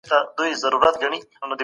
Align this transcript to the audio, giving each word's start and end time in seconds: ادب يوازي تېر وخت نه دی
ادب 0.05 0.39
يوازي 0.39 0.59
تېر 0.63 0.73
وخت 0.77 0.95
نه 1.01 1.07
دی 1.11 1.19